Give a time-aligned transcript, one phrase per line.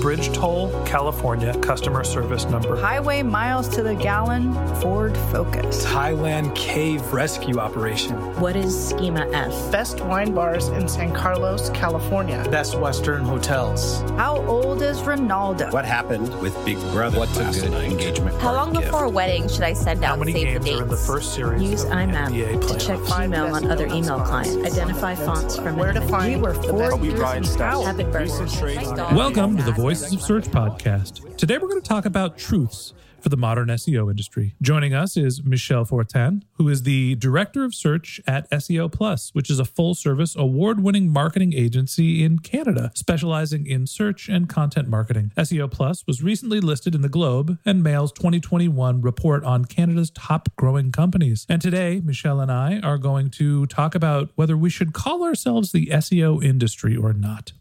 [0.00, 2.80] Bridge Toll, California customer service number.
[2.80, 5.84] Highway miles to the gallon, Ford Focus.
[5.84, 8.16] Thailand cave rescue operation.
[8.40, 9.70] What is Schema F?
[9.70, 12.46] Best wine bars in San Carlos, California.
[12.50, 14.00] Best Western hotels.
[14.12, 15.70] How old is Ronaldo?
[15.72, 17.18] What happened with Big Brother?
[17.18, 17.90] What's a good night?
[17.90, 18.29] engagement?
[18.40, 18.86] How long gift?
[18.86, 20.96] before a wedding should I send out How many save games the are in the
[20.96, 21.62] first series?
[21.62, 23.24] Use of IMAP to check playoffs?
[23.26, 24.56] email on other email clients.
[24.56, 27.52] Identify fonts from Where to find We were the four best Kobe years Bryant in
[27.52, 27.70] stats.
[27.72, 27.86] college.
[27.86, 29.14] Habit Recent burglar.
[29.14, 31.36] Welcome to the Voices of Search podcast.
[31.36, 34.54] Today we're going to talk about truths for the modern SEO industry.
[34.62, 39.50] Joining us is Michel Fortin, who is the director of search at SEO Plus, which
[39.50, 44.88] is a full service award winning marketing agency in Canada, specializing in search and content
[44.88, 45.32] marketing.
[45.36, 50.48] SEO Plus was recently listed in the Globe and Mail's 2021 report on Canada's top
[50.56, 51.46] growing companies.
[51.48, 55.72] And today, Michel and I are going to talk about whether we should call ourselves
[55.72, 57.52] the SEO industry or not.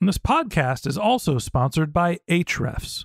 [0.00, 3.04] And this podcast is also sponsored by Ahrefs.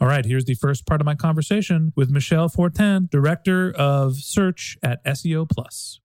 [0.00, 4.76] All right, here's the first part of my conversation with Michel Fortin, Director of Search
[4.82, 6.00] at SEO Plus.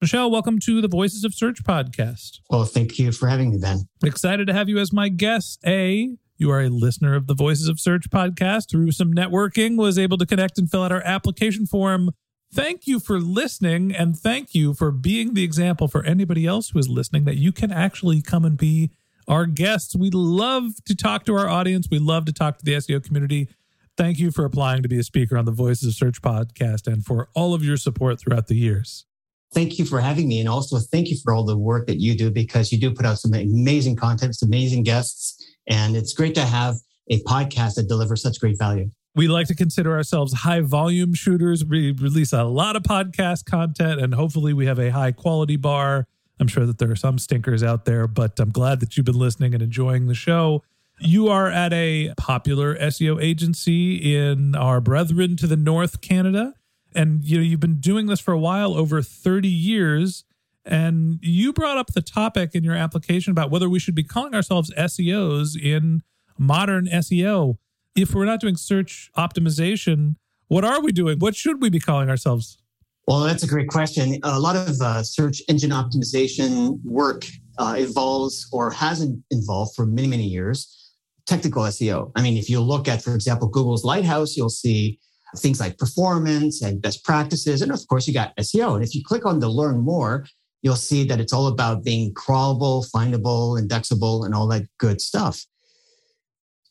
[0.00, 2.38] Michel, welcome to the Voices of Search podcast.
[2.50, 3.88] Well, thank you for having me, Ben.
[4.04, 5.58] Excited to have you as my guest.
[5.66, 9.98] A, you are a listener of the Voices of Search podcast through some networking, was
[9.98, 12.10] able to connect and fill out our application form.
[12.54, 16.78] Thank you for listening, and thank you for being the example for anybody else who
[16.78, 18.92] is listening that you can actually come and be
[19.28, 19.96] our guests.
[19.96, 21.88] We love to talk to our audience.
[21.90, 23.48] We love to talk to the SEO community.
[23.96, 27.04] Thank you for applying to be a speaker on the Voices of Search podcast and
[27.04, 29.06] for all of your support throughout the years.
[29.52, 30.40] Thank you for having me.
[30.40, 33.04] And also thank you for all the work that you do because you do put
[33.04, 35.44] out some amazing content, some amazing guests.
[35.68, 36.76] And it's great to have
[37.10, 38.90] a podcast that delivers such great value.
[39.14, 41.66] We like to consider ourselves high volume shooters.
[41.66, 46.06] We release a lot of podcast content and hopefully we have a high quality bar.
[46.42, 49.18] I'm sure that there are some stinkers out there, but I'm glad that you've been
[49.18, 50.64] listening and enjoying the show.
[50.98, 56.54] You are at a popular SEO agency in our brethren to the north, Canada.
[56.96, 60.24] And you know, you've been doing this for a while, over 30 years.
[60.64, 64.34] And you brought up the topic in your application about whether we should be calling
[64.34, 66.02] ourselves SEOs in
[66.36, 67.58] modern SEO.
[67.94, 70.16] If we're not doing search optimization,
[70.48, 71.20] what are we doing?
[71.20, 72.58] What should we be calling ourselves?
[73.06, 74.18] Well, that's a great question.
[74.22, 77.24] A lot of uh, search engine optimization work
[77.58, 80.78] uh, evolves or hasn't involved for many, many years
[81.26, 82.10] technical SEO.
[82.16, 84.98] I mean, if you look at, for example, Google's Lighthouse, you'll see
[85.38, 87.62] things like performance and best practices.
[87.62, 88.74] And of course, you got SEO.
[88.74, 90.26] And if you click on the learn more,
[90.62, 95.44] you'll see that it's all about being crawlable, findable, indexable, and all that good stuff.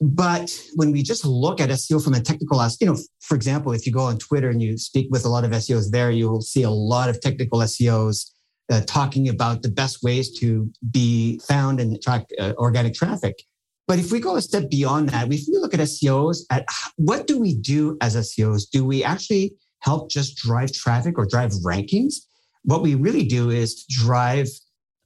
[0.02, 3.72] But when we just look at SEO from a technical aspect, you know, for example,
[3.72, 6.28] if you go on Twitter and you speak with a lot of SEOs there, you
[6.28, 8.32] will see a lot of technical SEOs
[8.72, 13.44] uh, talking about the best ways to be found and attract uh, organic traffic.
[13.88, 16.66] But if we go a step beyond that, if we look at SEOs, at
[16.96, 18.70] what do we do as SEOs?
[18.72, 22.16] Do we actually help just drive traffic or drive rankings?
[22.64, 24.48] What we really do is drive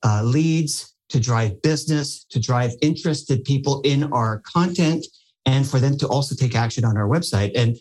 [0.03, 5.05] uh, leads, to drive business, to drive interested people in our content,
[5.45, 7.51] and for them to also take action on our website.
[7.55, 7.77] And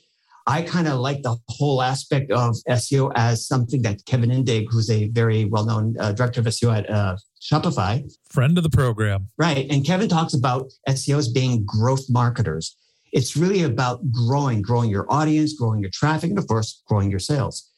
[0.47, 4.91] I kind of like the whole aspect of SEO as something that Kevin Indig, who's
[4.91, 9.29] a very well known uh, director of SEO at uh, Shopify, friend of the program.
[9.39, 9.67] Right.
[9.71, 12.77] And Kevin talks about SEOs being growth marketers.
[13.13, 17.21] It's really about growing, growing your audience, growing your traffic, and of course, growing your
[17.21, 17.71] sales.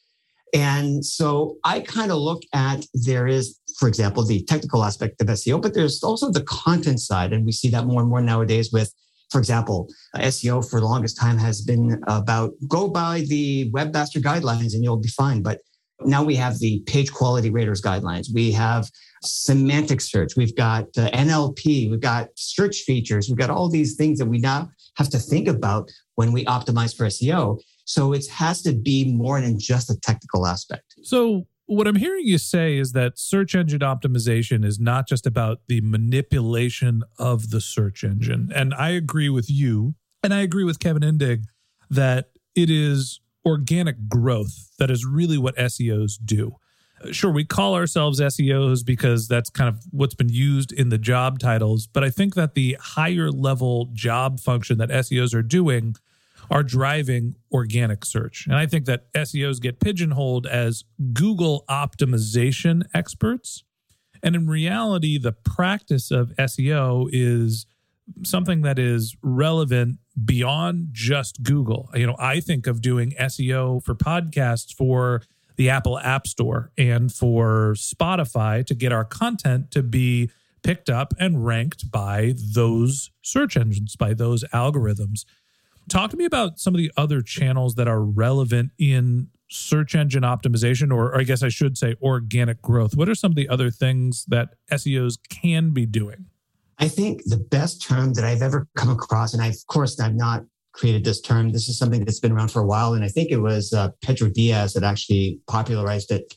[0.54, 5.28] And so I kind of look at there is, for example, the technical aspect of
[5.28, 7.32] SEO, but there's also the content side.
[7.32, 8.92] And we see that more and more nowadays with
[9.30, 14.72] for example, SEO for the longest time has been about go by the webmaster guidelines
[14.72, 15.42] and you'll be fine.
[15.42, 15.60] But
[16.02, 18.28] now we have the page quality raters guidelines.
[18.32, 18.88] We have
[19.22, 20.36] semantic search.
[20.36, 21.90] We've got NLP.
[21.90, 23.28] We've got search features.
[23.28, 26.96] We've got all these things that we now have to think about when we optimize
[26.96, 27.60] for SEO.
[27.84, 30.94] So it has to be more than just a technical aspect.
[31.02, 35.60] So what I'm hearing you say is that search engine optimization is not just about
[35.68, 38.50] the manipulation of the search engine.
[38.54, 41.44] And I agree with you, and I agree with Kevin Indig
[41.90, 46.56] that it is organic growth that is really what SEOs do.
[47.10, 51.38] Sure, we call ourselves SEOs because that's kind of what's been used in the job
[51.38, 55.96] titles, but I think that the higher level job function that SEOs are doing
[56.50, 58.46] are driving organic search.
[58.46, 63.64] And I think that SEOs get pigeonholed as Google optimization experts.
[64.22, 67.66] And in reality, the practice of SEO is
[68.22, 71.90] something that is relevant beyond just Google.
[71.94, 75.22] You know, I think of doing SEO for podcasts for
[75.56, 80.30] the Apple App Store and for Spotify to get our content to be
[80.62, 85.24] picked up and ranked by those search engines, by those algorithms.
[85.88, 90.22] Talk to me about some of the other channels that are relevant in search engine
[90.22, 92.96] optimization, or, or, I guess I should say organic growth.
[92.96, 96.26] What are some of the other things that SEOs can be doing?
[96.78, 100.16] I think the best term that I've ever come across, and I, of course, I've
[100.16, 101.50] not created this term.
[101.50, 103.90] This is something that's been around for a while, and I think it was uh,
[104.02, 106.34] Pedro Dias that actually popularized it.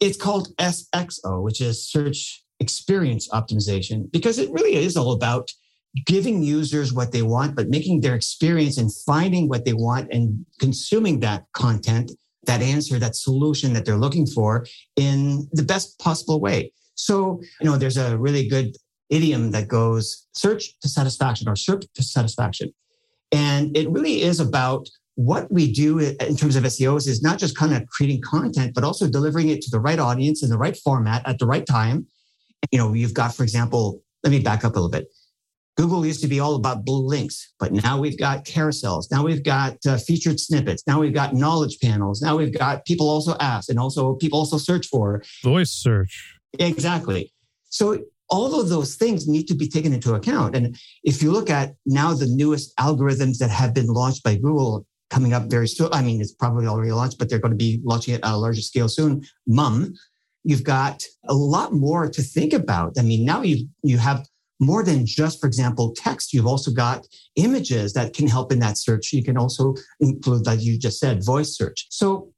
[0.00, 5.50] It's called SXO, which is Search Experience Optimization, because it really is all about
[6.06, 10.44] giving users what they want, but making their experience and finding what they want and
[10.58, 12.12] consuming that content,
[12.44, 14.66] that answer, that solution that they're looking for
[14.96, 16.72] in the best possible way.
[16.94, 18.76] So, you know, there's a really good
[19.10, 22.72] idiom that goes search to satisfaction or search to satisfaction.
[23.30, 27.56] And it really is about what we do in terms of SEOs is not just
[27.56, 30.76] kind of creating content, but also delivering it to the right audience in the right
[30.76, 32.06] format at the right time.
[32.70, 35.06] You know, you've got, for example, let me back up a little bit.
[35.76, 39.10] Google used to be all about blue links, but now we've got carousels.
[39.10, 40.82] Now we've got uh, featured snippets.
[40.86, 42.20] Now we've got knowledge panels.
[42.20, 46.38] Now we've got people also ask and also people also search for voice search.
[46.58, 47.32] Exactly.
[47.70, 50.54] So all of those things need to be taken into account.
[50.56, 54.86] And if you look at now the newest algorithms that have been launched by Google
[55.10, 57.80] coming up very soon, I mean, it's probably already launched, but they're going to be
[57.84, 59.22] launching it at a larger scale soon.
[59.46, 59.94] MUM,
[60.44, 62.92] you've got a lot more to think about.
[62.98, 64.26] I mean, now you you have
[64.62, 66.32] more than just, for example, text.
[66.32, 67.06] You've also got
[67.36, 69.12] images that can help in that search.
[69.12, 71.86] You can also include, like you just said, voice search.
[71.90, 72.32] So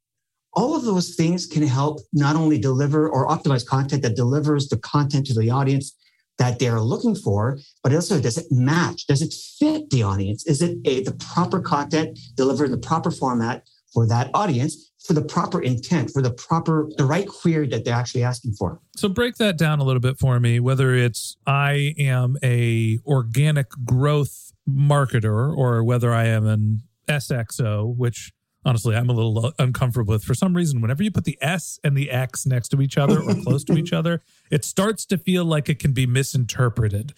[0.55, 4.79] all of those things can help not only deliver or optimize content that delivers the
[4.79, 5.94] content to the audience
[6.38, 9.06] that they're looking for, but also does it match?
[9.06, 10.47] Does it fit the audience?
[10.47, 14.93] Is it a, the proper content delivered in the proper format for that audience?
[15.05, 18.81] For the proper intent, for the proper, the right query that they're actually asking for.
[18.97, 20.61] So break that down a little bit for me.
[20.61, 28.32] Whether it's I am a organic growth marketer or whether I am an SXO, which
[28.65, 30.25] honestly I'm a little uncomfortable with.
[30.25, 33.20] For some reason, whenever you put the S and the X next to each other
[33.20, 37.13] or close to each other, it starts to feel like it can be misinterpreted.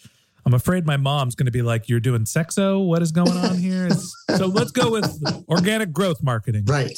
[0.45, 2.85] I'm afraid my mom's going to be like, "You're doing sexo.
[2.85, 3.89] What is going on here?"
[4.37, 6.63] so let's go with organic growth marketing.
[6.65, 6.97] Right.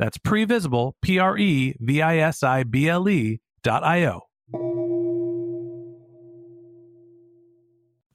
[0.00, 4.22] That's previsible, P R E V I S I B L E dot I O.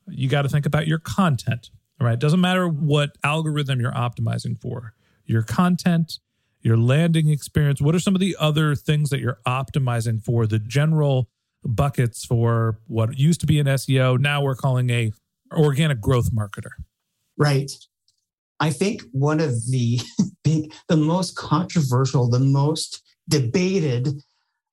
[0.07, 1.69] You got to think about your content,
[2.01, 2.17] all right?
[2.17, 4.95] Doesn't matter what algorithm you're optimizing for.
[5.25, 6.17] Your content,
[6.61, 10.47] your landing experience, what are some of the other things that you're optimizing for?
[10.47, 11.29] The general
[11.63, 15.11] buckets for what used to be an SEO, now we're calling a
[15.51, 16.71] organic growth marketer.
[17.37, 17.71] Right.
[18.59, 19.99] I think one of the
[20.43, 24.21] big, the most controversial, the most debated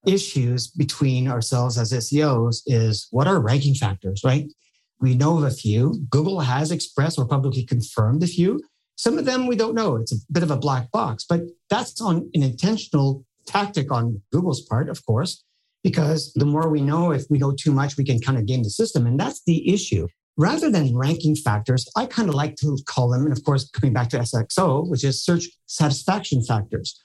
[0.07, 4.53] issues between ourselves as SEOs is what are ranking factors, right?
[5.01, 6.05] We know of a few.
[6.11, 8.61] Google has expressed or publicly confirmed a few.
[8.97, 9.97] Some of them we don't know.
[9.97, 14.62] It's a bit of a black box, but that's on an intentional tactic on Google's
[14.62, 15.43] part, of course,
[15.83, 18.62] because the more we know, if we know too much, we can kind of game
[18.62, 19.07] the system.
[19.07, 20.07] And that's the issue.
[20.39, 23.93] Rather than ranking factors, I kind of like to call them, and of course, coming
[23.93, 26.99] back to SXO, which is search satisfaction factors.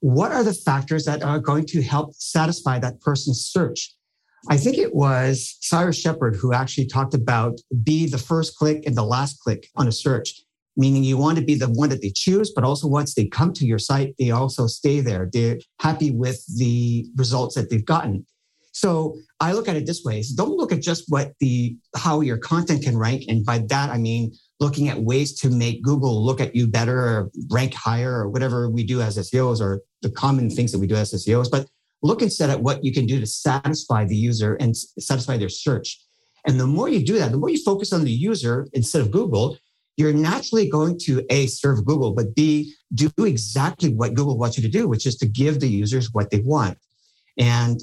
[0.00, 3.94] What are the factors that are going to help satisfy that person's search?
[4.50, 8.94] I think it was Cyrus Shepard who actually talked about be the first click and
[8.94, 10.42] the last click on a search,
[10.76, 13.54] meaning you want to be the one that they choose, but also once they come
[13.54, 15.30] to your site, they also stay there.
[15.32, 18.26] They're happy with the results that they've gotten.
[18.74, 22.20] So I look at it this way: so don't look at just what the how
[22.20, 26.24] your content can rank, and by that I mean looking at ways to make Google
[26.24, 30.10] look at you better or rank higher or whatever we do as SEOs or the
[30.10, 31.50] common things that we do as SEOs.
[31.50, 31.68] But
[32.02, 36.00] look instead at what you can do to satisfy the user and satisfy their search.
[36.46, 39.10] And the more you do that, the more you focus on the user instead of
[39.10, 39.56] Google,
[39.96, 44.62] you're naturally going to A, serve Google, but B, do exactly what Google wants you
[44.62, 46.76] to do, which is to give the users what they want.
[47.38, 47.80] And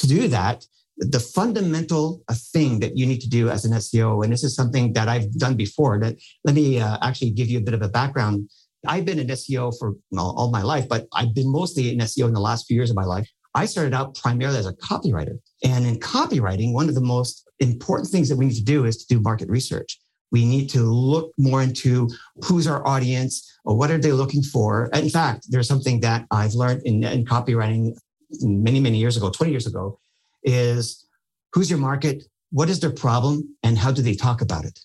[0.00, 0.64] to do that,
[0.98, 4.54] the fundamental uh, thing that you need to do as an SEO, and this is
[4.54, 7.82] something that I've done before, that let me uh, actually give you a bit of
[7.82, 8.50] a background.
[8.86, 12.26] I've been an SEO for well, all my life, but I've been mostly in SEO
[12.26, 13.28] in the last few years of my life.
[13.54, 15.38] I started out primarily as a copywriter.
[15.64, 19.04] And in copywriting, one of the most important things that we need to do is
[19.04, 19.98] to do market research.
[20.30, 22.08] We need to look more into
[22.44, 24.90] who's our audience or what are they looking for.
[24.92, 27.96] In fact, there's something that I've learned in, in copywriting
[28.40, 29.98] many, many years ago, 20 years ago,
[30.42, 31.06] is
[31.52, 34.78] who's your market, what is their problem, and how do they talk about it?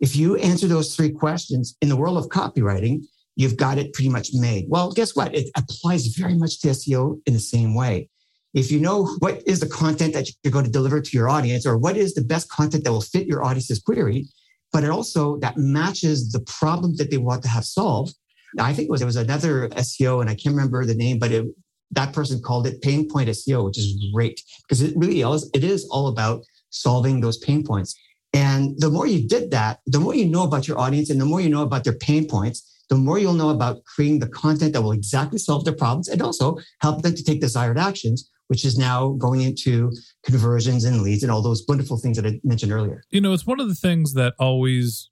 [0.00, 3.02] If you answer those three questions in the world of copywriting,
[3.36, 4.66] you've got it pretty much made.
[4.68, 5.34] Well, guess what?
[5.34, 8.08] It applies very much to SEO in the same way.
[8.52, 11.66] If you know what is the content that you're going to deliver to your audience,
[11.66, 14.26] or what is the best content that will fit your audience's query,
[14.72, 18.14] but it also that matches the problem that they want to have solved.
[18.58, 21.30] I think it was there was another SEO, and I can't remember the name, but
[21.30, 21.46] it,
[21.92, 25.64] that person called it pain point SEO, which is great because it really is, it
[25.64, 27.98] is all about solving those pain points.
[28.32, 31.24] And the more you did that, the more you know about your audience and the
[31.24, 34.72] more you know about their pain points, the more you'll know about creating the content
[34.72, 38.64] that will exactly solve their problems and also help them to take desired actions, which
[38.64, 39.92] is now going into
[40.24, 43.02] conversions and leads and all those wonderful things that I mentioned earlier.
[43.10, 45.08] You know, it's one of the things that always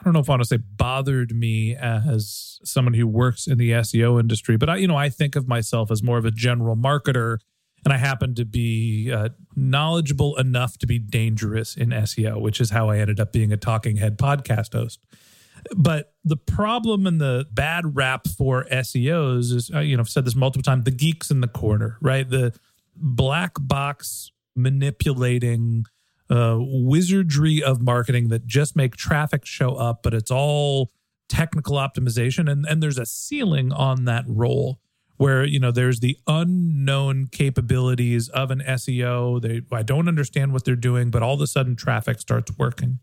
[0.00, 3.58] I don't know if I want to say bothered me as someone who works in
[3.58, 6.30] the SEO industry, but I, you know, I think of myself as more of a
[6.30, 7.36] general marketer,
[7.84, 12.70] and I happen to be uh, knowledgeable enough to be dangerous in SEO, which is
[12.70, 15.00] how I ended up being a talking head podcast host.
[15.76, 20.24] But the problem and the bad rap for SEOs is, uh, you know, I've said
[20.24, 22.28] this multiple times: the geeks in the corner, right?
[22.28, 22.54] The
[22.96, 25.84] black box manipulating
[26.30, 30.92] uh, wizardry of marketing that just make traffic show up, but it's all
[31.28, 32.50] technical optimization.
[32.50, 34.80] And, and there's a ceiling on that role
[35.16, 39.42] where, you know, there's the unknown capabilities of an SEO.
[39.42, 43.00] They, I don't understand what they're doing, but all of a sudden traffic starts working.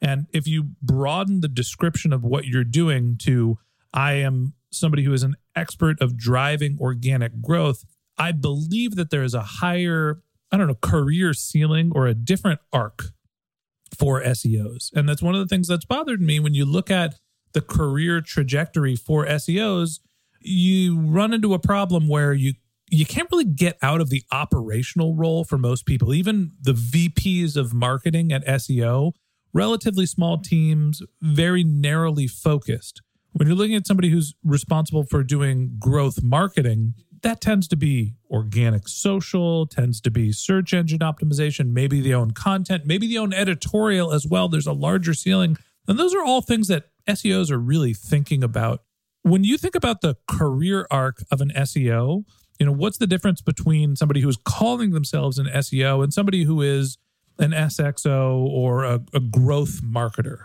[0.00, 3.58] And if you broaden the description of what you're doing to,
[3.92, 7.84] I am somebody who is an expert of driving organic growth,
[8.16, 12.60] I believe that there is a higher I don't know, career ceiling or a different
[12.72, 13.04] arc
[13.96, 14.90] for SEOs.
[14.94, 17.14] And that's one of the things that's bothered me when you look at
[17.52, 20.00] the career trajectory for SEOs,
[20.40, 22.54] you run into a problem where you
[22.92, 26.12] you can't really get out of the operational role for most people.
[26.12, 29.12] Even the VPs of marketing at SEO,
[29.52, 33.00] relatively small teams, very narrowly focused.
[33.32, 38.14] When you're looking at somebody who's responsible for doing growth marketing, that tends to be
[38.30, 41.72] organic social, tends to be search engine optimization.
[41.72, 44.48] Maybe they own content, maybe they own editorial as well.
[44.48, 45.56] There's a larger ceiling.
[45.88, 48.82] And those are all things that SEOs are really thinking about.
[49.22, 52.24] When you think about the career arc of an SEO,
[52.58, 56.62] you know, what's the difference between somebody who's calling themselves an SEO and somebody who
[56.62, 56.98] is
[57.38, 60.44] an SXO or a, a growth marketer?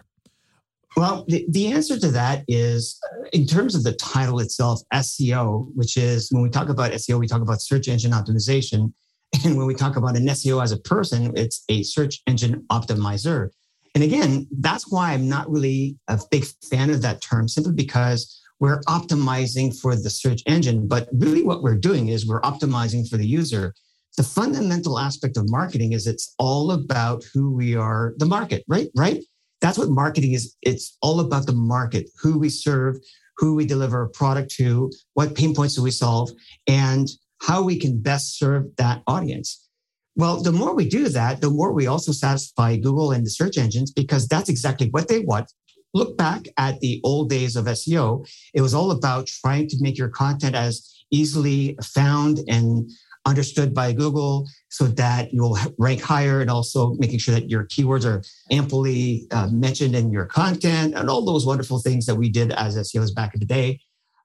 [0.95, 5.67] Well, the, the answer to that is uh, in terms of the title itself, SEO,
[5.75, 8.93] which is when we talk about SEO, we talk about search engine optimization.
[9.43, 13.49] And when we talk about an SEO as a person, it's a search engine optimizer.
[13.93, 18.41] And again, that's why I'm not really a big fan of that term, simply because
[18.61, 20.87] we're optimizing for the search engine.
[20.87, 23.73] But really, what we're doing is we're optimizing for the user.
[24.15, 28.89] The fundamental aspect of marketing is it's all about who we are, the market, right?
[28.95, 29.21] Right?
[29.65, 30.55] That's what marketing is.
[30.61, 32.97] It's all about the market, who we serve,
[33.37, 36.29] who we deliver a product to, what pain points do we solve,
[36.67, 37.07] and
[37.41, 39.67] how we can best serve that audience.
[40.15, 43.57] Well, the more we do that, the more we also satisfy Google and the search
[43.57, 45.51] engines because that's exactly what they want.
[45.95, 48.23] Look back at the old days of SEO.
[48.53, 52.87] It was all about trying to make your content as easily found and
[53.25, 58.05] understood by Google so that you'll rank higher and also making sure that your keywords
[58.05, 62.51] are amply uh, mentioned in your content and all those wonderful things that we did
[62.51, 63.79] as SEOs back in the day.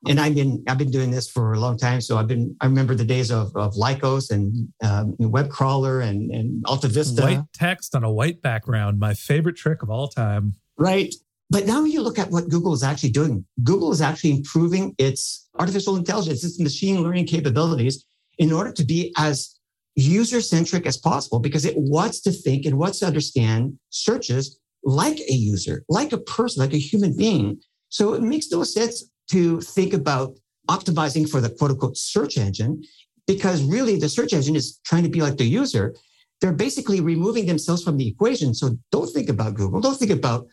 [0.09, 2.64] And I've been I've been doing this for a long time, so I've been I
[2.64, 7.21] remember the days of, of Lycos and um, Web Crawler and and Alta Vista.
[7.21, 10.54] White text on a white background, my favorite trick of all time.
[10.78, 11.14] Right.
[11.50, 13.45] But now you look at what Google is actually doing.
[13.62, 18.07] Google is actually improving its artificial intelligence, its machine learning capabilities
[18.40, 19.54] in order to be as
[19.94, 25.18] user centric as possible because it wants to think and wants to understand searches like
[25.18, 27.61] a user, like a person, like a human being.
[27.90, 32.82] So it makes no sense to think about optimizing for the quote unquote search engine
[33.26, 35.94] because really the search engine is trying to be like the user.
[36.40, 38.54] They're basically removing themselves from the equation.
[38.54, 39.82] So don't think about Google.
[39.82, 40.47] Don't think about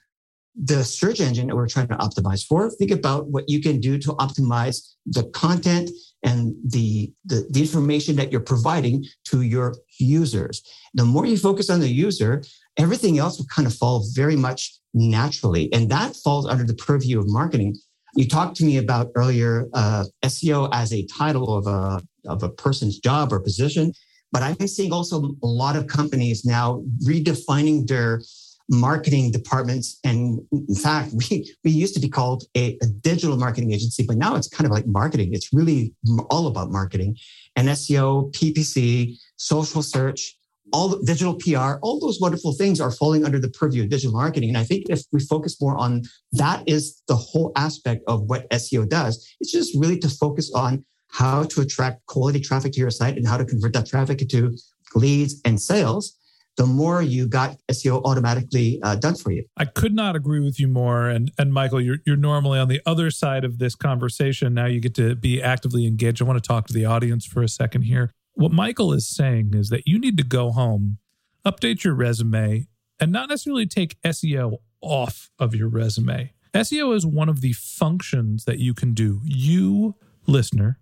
[0.61, 2.69] the search engine that we're trying to optimize for.
[2.69, 5.89] Think about what you can do to optimize the content
[6.23, 10.63] and the, the, the, information that you're providing to your users.
[10.93, 12.43] The more you focus on the user,
[12.77, 15.71] everything else will kind of fall very much naturally.
[15.71, 17.75] And that falls under the purview of marketing.
[18.15, 22.49] You talked to me about earlier uh, SEO as a title of a, of a
[22.49, 23.93] person's job or position.
[24.31, 28.21] But I'm seeing also a lot of companies now redefining their
[28.69, 29.99] marketing departments.
[30.03, 34.17] And in fact, we, we used to be called a, a, digital marketing agency, but
[34.17, 35.33] now it's kind of like marketing.
[35.33, 35.93] It's really
[36.29, 37.15] all about marketing
[37.55, 40.37] and SEO, PPC, social search,
[40.73, 44.11] all the, digital PR, all those wonderful things are falling under the purview of digital
[44.11, 44.49] marketing.
[44.49, 46.03] And I think if we focus more on
[46.33, 49.25] that is the whole aspect of what SEO does.
[49.39, 53.25] It's just really to focus on how to attract quality traffic to your site and
[53.25, 54.57] how to convert that traffic into
[54.93, 56.17] leads and sales
[56.57, 59.45] the more you got SEO automatically uh, done for you.
[59.55, 61.07] I could not agree with you more.
[61.07, 64.53] And and Michael, you're you're normally on the other side of this conversation.
[64.53, 66.21] Now you get to be actively engaged.
[66.21, 68.11] I want to talk to the audience for a second here.
[68.33, 70.97] What Michael is saying is that you need to go home,
[71.45, 72.67] update your resume,
[72.99, 76.33] and not necessarily take SEO off of your resume.
[76.53, 79.21] SEO is one of the functions that you can do.
[79.23, 80.79] You, listener,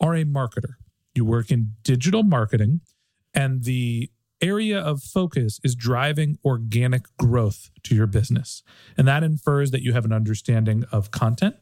[0.00, 0.74] are a marketer.
[1.14, 2.80] You work in digital marketing,
[3.34, 4.10] and the
[4.40, 8.62] area of focus is driving organic growth to your business.
[8.96, 11.56] And that infers that you have an understanding of content,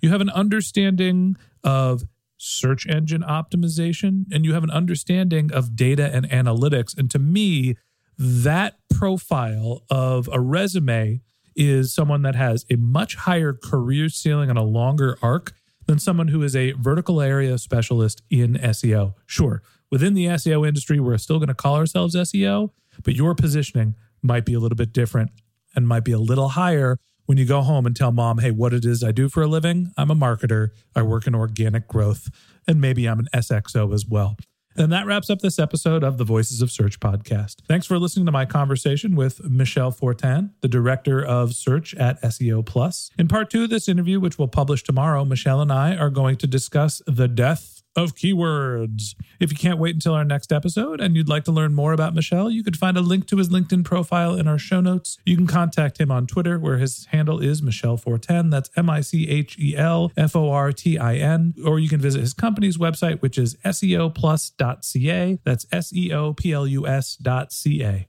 [0.00, 2.04] you have an understanding of
[2.36, 6.96] search engine optimization, and you have an understanding of data and analytics.
[6.96, 7.76] And to me,
[8.18, 11.20] that profile of a resume
[11.56, 15.52] is someone that has a much higher career ceiling and a longer arc
[15.86, 19.14] than someone who is a vertical area specialist in SEO.
[19.26, 22.70] Sure, within the SEO industry, we're still going to call ourselves SEO,
[23.02, 25.30] but your positioning might be a little bit different
[25.74, 28.74] and might be a little higher when you go home and tell mom, hey, what
[28.74, 29.92] it is I do for a living.
[29.96, 30.70] I'm a marketer.
[30.94, 32.28] I work in organic growth,
[32.66, 34.36] and maybe I'm an SXO as well.
[34.76, 37.56] And that wraps up this episode of the Voices of Search podcast.
[37.68, 42.66] Thanks for listening to my conversation with Michel Fortin, the director of search at SEO
[42.66, 43.10] Plus.
[43.16, 46.36] In part two of this interview, which we'll publish tomorrow, Michel and I are going
[46.38, 49.14] to discuss the death of keywords.
[49.40, 52.14] If you can't wait until our next episode and you'd like to learn more about
[52.14, 55.18] Michel, you could find a link to his LinkedIn profile in our show notes.
[55.24, 58.50] You can contact him on Twitter, where his handle is Michel Fortin.
[58.50, 61.54] That's M I C H E L F O R T I N.
[61.64, 65.38] Or you can visit his company's website, which is SEOplus.ca.
[65.44, 68.08] That's S E O P L U S.ca.